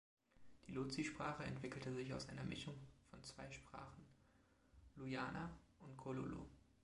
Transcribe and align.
Die 0.65 0.71
Lozi-Sprache 0.71 1.43
entwickelte 1.43 1.93
sich 1.93 2.11
aus 2.11 2.27
einer 2.27 2.43
Mischung 2.43 2.73
von 3.11 3.21
zwei 3.21 3.51
Sprachen: 3.51 4.03
Luyana 4.95 5.51
und 5.77 5.95
Kololo. 5.95 6.47